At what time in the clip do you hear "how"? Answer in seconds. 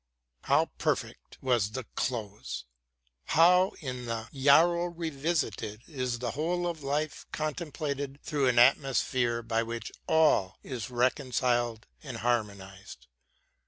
0.45-0.65, 3.37-3.73